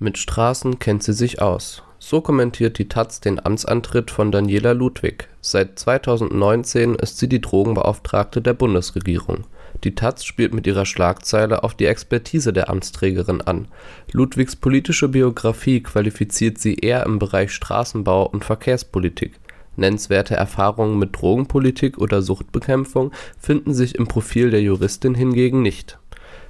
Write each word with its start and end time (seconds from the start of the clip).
Mit 0.00 0.16
Straßen 0.16 0.78
kennt 0.78 1.02
sie 1.02 1.12
sich 1.12 1.42
aus. 1.42 1.82
So 1.98 2.20
kommentiert 2.20 2.78
die 2.78 2.88
taz 2.88 3.18
den 3.18 3.44
Amtsantritt 3.44 4.12
von 4.12 4.30
Daniela 4.30 4.70
Ludwig. 4.70 5.28
Seit 5.40 5.76
2019 5.76 6.94
ist 6.94 7.18
sie 7.18 7.28
die 7.28 7.40
Drogenbeauftragte 7.40 8.40
der 8.40 8.54
Bundesregierung. 8.54 9.38
Die 9.82 9.96
taz 9.96 10.24
spielt 10.24 10.54
mit 10.54 10.68
ihrer 10.68 10.86
Schlagzeile 10.86 11.64
auf 11.64 11.74
die 11.74 11.86
Expertise 11.86 12.52
der 12.52 12.70
Amtsträgerin 12.70 13.40
an. 13.40 13.66
Ludwigs 14.12 14.54
politische 14.54 15.08
Biografie 15.08 15.82
qualifiziert 15.82 16.58
sie 16.58 16.76
eher 16.76 17.04
im 17.04 17.18
Bereich 17.18 17.50
Straßenbau 17.50 18.24
und 18.24 18.44
Verkehrspolitik. 18.44 19.32
Nennenswerte 19.74 20.36
Erfahrungen 20.36 21.00
mit 21.00 21.20
Drogenpolitik 21.20 21.98
oder 21.98 22.22
Suchtbekämpfung 22.22 23.10
finden 23.40 23.74
sich 23.74 23.96
im 23.96 24.06
Profil 24.06 24.50
der 24.50 24.62
Juristin 24.62 25.16
hingegen 25.16 25.60
nicht 25.62 25.98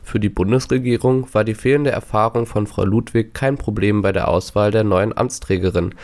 für 0.09 0.19
die 0.19 0.29
Bundesregierung 0.29 1.33
war 1.35 1.45
die 1.45 1.55
fehlende 1.55 1.91
Erfahrung 1.91 2.47
von 2.47 2.67
Frau 2.67 2.85
Ludwig 2.85 3.35
kein 3.35 3.57
Problem 3.57 4.03
bei 4.03 4.11
der 4.11 4.29
Auswahl 4.29 4.71
der 4.71 4.83
neuen 4.83 5.17
Amtsträgerin. 5.17 5.95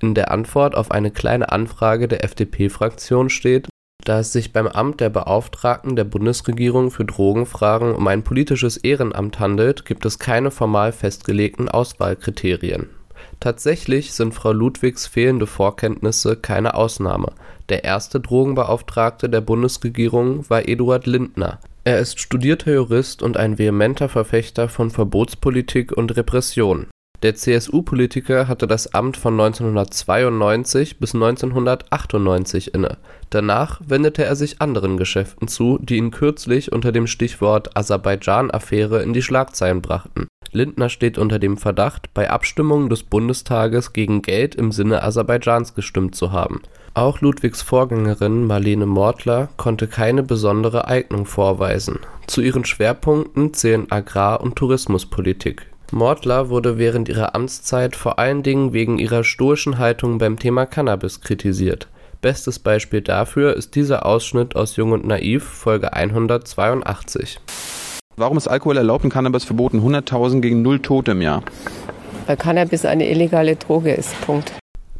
In 0.00 0.14
der 0.14 0.30
Antwort 0.30 0.76
auf 0.76 0.90
eine 0.90 1.10
Kleine 1.10 1.50
Anfrage 1.50 2.06
der 2.06 2.22
FDP-Fraktion 2.24 3.30
steht, 3.30 3.68
da 4.04 4.20
es 4.20 4.32
sich 4.32 4.52
beim 4.52 4.66
Amt 4.66 5.00
der 5.00 5.08
Beauftragten 5.08 5.96
der 5.96 6.04
Bundesregierung 6.04 6.90
für 6.90 7.06
Drogenfragen 7.06 7.94
um 7.94 8.06
ein 8.06 8.22
politisches 8.22 8.76
Ehrenamt 8.76 9.40
handelt, 9.40 9.86
gibt 9.86 10.04
es 10.04 10.18
keine 10.18 10.50
formal 10.50 10.92
festgelegten 10.92 11.68
Auswahlkriterien. 11.68 12.90
Tatsächlich 13.40 14.12
sind 14.12 14.34
Frau 14.34 14.52
Ludwigs 14.52 15.06
fehlende 15.06 15.46
Vorkenntnisse 15.46 16.36
keine 16.36 16.74
Ausnahme. 16.74 17.32
Der 17.68 17.84
erste 17.84 18.20
Drogenbeauftragte 18.20 19.28
der 19.28 19.40
Bundesregierung 19.40 20.48
war 20.48 20.68
Eduard 20.68 21.06
Lindner 21.06 21.58
er 21.86 21.98
ist 21.98 22.18
studierter 22.18 22.72
Jurist 22.72 23.22
und 23.22 23.36
ein 23.36 23.58
vehementer 23.58 24.08
Verfechter 24.08 24.70
von 24.70 24.90
Verbotspolitik 24.90 25.92
und 25.92 26.16
Repression. 26.16 26.86
Der 27.22 27.34
CSU-Politiker 27.34 28.48
hatte 28.48 28.66
das 28.66 28.94
Amt 28.94 29.18
von 29.18 29.34
1992 29.34 30.98
bis 30.98 31.14
1998 31.14 32.72
inne. 32.72 32.96
Danach 33.28 33.82
wendete 33.86 34.24
er 34.24 34.34
sich 34.34 34.62
anderen 34.62 34.96
Geschäften 34.96 35.46
zu, 35.46 35.78
die 35.80 35.96
ihn 35.96 36.10
kürzlich 36.10 36.72
unter 36.72 36.90
dem 36.90 37.06
Stichwort 37.06 37.76
Aserbaidschan-Affäre 37.76 39.02
in 39.02 39.12
die 39.12 39.22
Schlagzeilen 39.22 39.82
brachten. 39.82 40.26
Lindner 40.54 40.88
steht 40.88 41.18
unter 41.18 41.38
dem 41.38 41.58
Verdacht, 41.58 42.14
bei 42.14 42.30
Abstimmungen 42.30 42.88
des 42.88 43.02
Bundestages 43.02 43.92
gegen 43.92 44.22
Geld 44.22 44.54
im 44.54 44.72
Sinne 44.72 45.02
Aserbaidschans 45.02 45.74
gestimmt 45.74 46.14
zu 46.14 46.32
haben 46.32 46.62
auch 46.96 47.20
Ludwigs 47.20 47.60
Vorgängerin 47.60 48.46
Marlene 48.46 48.86
Mortler 48.86 49.48
konnte 49.56 49.88
keine 49.88 50.22
besondere 50.22 50.86
Eignung 50.86 51.26
vorweisen. 51.26 51.98
Zu 52.28 52.40
ihren 52.40 52.64
Schwerpunkten 52.64 53.52
zählen 53.52 53.90
Agrar 53.90 54.40
und 54.40 54.54
Tourismuspolitik. 54.54 55.66
Mortler 55.90 56.50
wurde 56.50 56.78
während 56.78 57.08
ihrer 57.08 57.34
Amtszeit 57.34 57.96
vor 57.96 58.20
allen 58.20 58.44
Dingen 58.44 58.72
wegen 58.72 58.98
ihrer 58.98 59.24
stoischen 59.24 59.78
Haltung 59.78 60.18
beim 60.18 60.38
Thema 60.38 60.66
Cannabis 60.66 61.20
kritisiert. 61.20 61.88
Bestes 62.20 62.60
Beispiel 62.60 63.00
dafür 63.00 63.56
ist 63.56 63.74
dieser 63.74 64.06
Ausschnitt 64.06 64.54
aus 64.54 64.76
Jung 64.76 64.92
und 64.92 65.04
Naiv, 65.04 65.42
Folge 65.42 65.94
182. 65.94 67.40
Warum 68.16 68.36
ist 68.36 68.46
Alkohol 68.46 68.76
erlaubt 68.76 69.04
und 69.04 69.10
Cannabis 69.10 69.42
verboten? 69.42 69.80
100.000 69.80 70.40
gegen 70.40 70.62
0 70.62 70.80
Tote 70.80 71.12
im 71.12 71.20
Jahr. 71.20 71.42
Weil 72.26 72.36
Cannabis 72.36 72.84
eine 72.84 73.10
illegale 73.10 73.56
Droge 73.56 73.92
ist. 73.92 74.18
Punkt. 74.20 74.52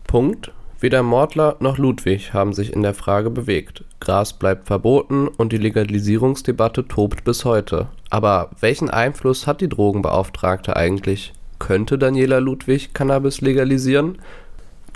Punkt. 0.06 0.51
Weder 0.81 1.05
Mortler 1.05 1.56
noch 1.61 1.79
Ludwig 1.79 2.34
haben 2.34 2.53
sich 2.53 2.73
in 2.73 2.83
der 2.83 2.93
Frage 2.93 3.31
bewegt. 3.31 3.84
Gras 4.01 4.33
bleibt 4.33 4.67
verboten 4.67 5.29
und 5.29 5.53
die 5.53 5.59
Legalisierungsdebatte 5.59 6.89
tobt 6.89 7.25
bis 7.25 7.45
heute. 7.45 7.87
Aber 8.11 8.51
welchen 8.61 8.91
Einfluss 8.91 9.47
hat 9.47 9.61
die 9.61 9.69
Drogenbeauftragte 9.69 10.77
eigentlich? 10.77 11.33
Könnte 11.61 11.97
Daniela 11.97 12.39
Ludwig 12.39 12.95
Cannabis 12.95 13.41
legalisieren? 13.41 14.19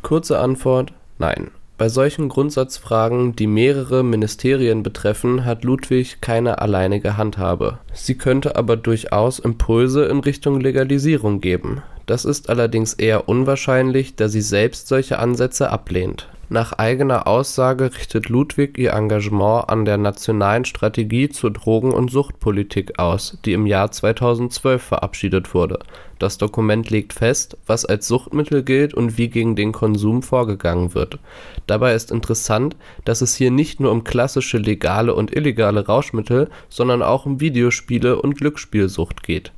Kurze 0.02 0.40
Antwort: 0.40 0.92
Nein. 1.18 1.52
Bei 1.78 1.88
solchen 1.88 2.28
Grundsatzfragen, 2.28 3.36
die 3.36 3.46
mehrere 3.46 4.02
Ministerien 4.02 4.82
betreffen, 4.82 5.44
hat 5.44 5.62
Ludwig 5.62 6.20
keine 6.20 6.60
alleinige 6.60 7.16
Handhabe. 7.16 7.78
Sie 7.92 8.18
könnte 8.18 8.56
aber 8.56 8.76
durchaus 8.76 9.38
Impulse 9.38 10.04
in 10.06 10.18
Richtung 10.18 10.60
Legalisierung 10.60 11.40
geben. 11.40 11.82
Das 12.06 12.24
ist 12.24 12.50
allerdings 12.50 12.94
eher 12.94 13.28
unwahrscheinlich, 13.28 14.16
da 14.16 14.28
sie 14.28 14.40
selbst 14.40 14.88
solche 14.88 15.20
Ansätze 15.20 15.70
ablehnt. 15.70 16.26
Nach 16.50 16.72
eigener 16.72 17.26
Aussage 17.26 17.92
richtet 17.94 18.30
Ludwig 18.30 18.78
ihr 18.78 18.94
Engagement 18.94 19.68
an 19.68 19.84
der 19.84 19.98
Nationalen 19.98 20.64
Strategie 20.64 21.28
zur 21.28 21.50
Drogen 21.50 21.92
und 21.92 22.10
Suchtpolitik 22.10 22.98
aus, 22.98 23.36
die 23.44 23.52
im 23.52 23.66
Jahr 23.66 23.90
2012 23.90 24.82
verabschiedet 24.82 25.52
wurde. 25.52 25.80
Das 26.18 26.38
Dokument 26.38 26.88
legt 26.88 27.12
fest, 27.12 27.58
was 27.66 27.84
als 27.84 28.08
Suchtmittel 28.08 28.62
gilt 28.62 28.94
und 28.94 29.18
wie 29.18 29.28
gegen 29.28 29.56
den 29.56 29.72
Konsum 29.72 30.22
vorgegangen 30.22 30.94
wird. 30.94 31.18
Dabei 31.66 31.94
ist 31.94 32.10
interessant, 32.10 32.76
dass 33.04 33.20
es 33.20 33.36
hier 33.36 33.50
nicht 33.50 33.78
nur 33.78 33.92
um 33.92 34.02
klassische 34.02 34.56
legale 34.56 35.14
und 35.14 35.36
illegale 35.36 35.84
Rauschmittel, 35.84 36.48
sondern 36.70 37.02
auch 37.02 37.26
um 37.26 37.40
Videospiele 37.40 38.22
und 38.22 38.38
Glücksspielsucht 38.38 39.22
geht 39.22 39.52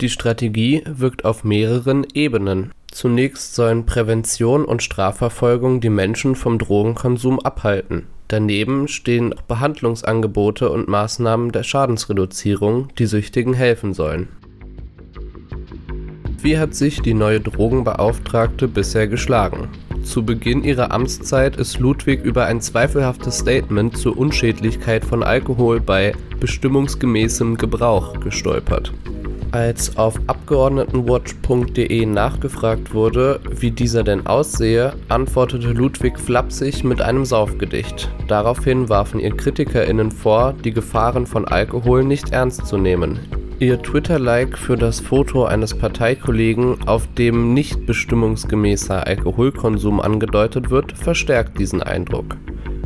die 0.00 0.10
Strategie 0.10 0.82
wirkt 0.86 1.24
auf 1.24 1.44
mehreren 1.44 2.06
Ebenen. 2.14 2.72
Zunächst 2.94 3.56
sollen 3.56 3.86
Prävention 3.86 4.64
und 4.64 4.80
Strafverfolgung 4.80 5.80
die 5.80 5.90
Menschen 5.90 6.36
vom 6.36 6.60
Drogenkonsum 6.60 7.40
abhalten. 7.40 8.06
Daneben 8.28 8.86
stehen 8.86 9.34
Behandlungsangebote 9.48 10.70
und 10.70 10.86
Maßnahmen 10.86 11.50
der 11.50 11.64
Schadensreduzierung, 11.64 12.86
die 12.96 13.06
Süchtigen 13.06 13.52
helfen 13.52 13.94
sollen. 13.94 14.28
Wie 16.40 16.56
hat 16.56 16.76
sich 16.76 17.02
die 17.02 17.14
neue 17.14 17.40
Drogenbeauftragte 17.40 18.68
bisher 18.68 19.08
geschlagen? 19.08 19.70
Zu 20.04 20.24
Beginn 20.24 20.62
ihrer 20.62 20.92
Amtszeit 20.92 21.56
ist 21.56 21.80
Ludwig 21.80 22.22
über 22.22 22.44
ein 22.44 22.60
zweifelhaftes 22.60 23.38
Statement 23.38 23.98
zur 23.98 24.16
Unschädlichkeit 24.16 25.04
von 25.04 25.24
Alkohol 25.24 25.80
bei 25.80 26.12
bestimmungsgemäßem 26.38 27.56
Gebrauch 27.56 28.20
gestolpert. 28.20 28.92
Als 29.54 29.96
auf 29.96 30.18
Abgeordnetenwatch.de 30.26 32.06
nachgefragt 32.06 32.92
wurde, 32.92 33.38
wie 33.56 33.70
dieser 33.70 34.02
denn 34.02 34.26
aussehe, 34.26 34.94
antwortete 35.08 35.68
Ludwig 35.68 36.18
flapsig 36.18 36.82
mit 36.82 37.00
einem 37.00 37.24
Saufgedicht. 37.24 38.10
Daraufhin 38.26 38.88
warfen 38.88 39.20
ihr 39.20 39.30
KritikerInnen 39.30 40.10
vor, 40.10 40.54
die 40.64 40.72
Gefahren 40.72 41.24
von 41.24 41.46
Alkohol 41.46 42.02
nicht 42.02 42.32
ernst 42.32 42.66
zu 42.66 42.78
nehmen. 42.78 43.20
Ihr 43.60 43.80
Twitter-Like 43.80 44.58
für 44.58 44.76
das 44.76 44.98
Foto 44.98 45.44
eines 45.44 45.72
Parteikollegen, 45.72 46.88
auf 46.88 47.06
dem 47.14 47.54
nicht 47.54 47.86
bestimmungsgemäßer 47.86 49.06
Alkoholkonsum 49.06 50.00
angedeutet 50.00 50.70
wird, 50.70 50.98
verstärkt 50.98 51.60
diesen 51.60 51.80
Eindruck. 51.80 52.36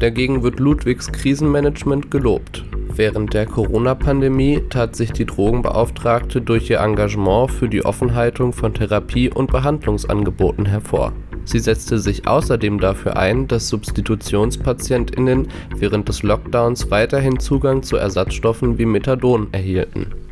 Dagegen 0.00 0.42
wird 0.42 0.60
Ludwigs 0.60 1.10
Krisenmanagement 1.10 2.10
gelobt. 2.10 2.62
Während 2.98 3.32
der 3.32 3.46
Corona-Pandemie 3.46 4.64
tat 4.70 4.96
sich 4.96 5.12
die 5.12 5.24
Drogenbeauftragte 5.24 6.40
durch 6.40 6.68
ihr 6.68 6.80
Engagement 6.80 7.48
für 7.48 7.68
die 7.68 7.84
Offenhaltung 7.84 8.52
von 8.52 8.74
Therapie 8.74 9.30
und 9.30 9.52
Behandlungsangeboten 9.52 10.66
hervor. 10.66 11.12
Sie 11.44 11.60
setzte 11.60 12.00
sich 12.00 12.26
außerdem 12.26 12.80
dafür 12.80 13.16
ein, 13.16 13.46
dass 13.46 13.68
SubstitutionspatientInnen 13.68 15.46
während 15.76 16.08
des 16.08 16.24
Lockdowns 16.24 16.90
weiterhin 16.90 17.38
Zugang 17.38 17.84
zu 17.84 17.96
Ersatzstoffen 17.96 18.78
wie 18.78 18.86
Methadon 18.86 19.46
erhielten 19.52 20.27